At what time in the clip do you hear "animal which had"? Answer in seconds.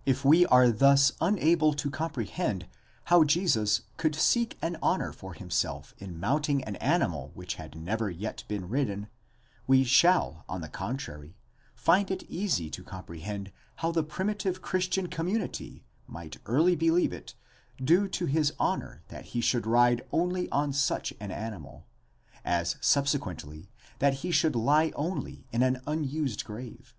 6.76-7.74